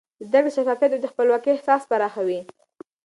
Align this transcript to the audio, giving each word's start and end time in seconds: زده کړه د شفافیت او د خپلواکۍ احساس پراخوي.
زده 0.31 0.39
کړه 0.41 0.47
د 0.51 0.53
شفافیت 0.55 0.91
او 0.93 1.01
د 1.03 1.07
خپلواکۍ 1.11 1.49
احساس 1.53 1.81
پراخوي. 1.89 2.39